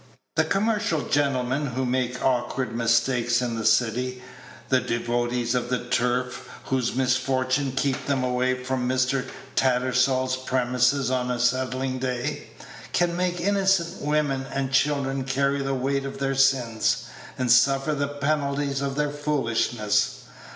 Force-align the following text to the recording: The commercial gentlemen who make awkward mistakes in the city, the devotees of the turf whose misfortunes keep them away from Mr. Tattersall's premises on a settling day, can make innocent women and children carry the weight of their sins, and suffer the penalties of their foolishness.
The 0.35 0.45
commercial 0.45 1.01
gentlemen 1.01 1.67
who 1.67 1.85
make 1.85 2.25
awkward 2.25 2.75
mistakes 2.75 3.39
in 3.39 3.55
the 3.55 3.67
city, 3.67 4.23
the 4.69 4.79
devotees 4.79 5.53
of 5.53 5.69
the 5.69 5.85
turf 5.85 6.49
whose 6.63 6.95
misfortunes 6.95 7.75
keep 7.79 8.07
them 8.07 8.23
away 8.23 8.63
from 8.63 8.89
Mr. 8.89 9.27
Tattersall's 9.55 10.37
premises 10.37 11.11
on 11.11 11.29
a 11.29 11.39
settling 11.39 11.99
day, 11.99 12.47
can 12.93 13.15
make 13.15 13.39
innocent 13.39 14.01
women 14.01 14.47
and 14.51 14.71
children 14.71 15.23
carry 15.23 15.61
the 15.61 15.75
weight 15.75 16.05
of 16.05 16.17
their 16.17 16.33
sins, 16.33 17.03
and 17.37 17.51
suffer 17.51 17.93
the 17.93 18.07
penalties 18.07 18.81
of 18.81 18.95
their 18.95 19.11
foolishness. 19.11 20.23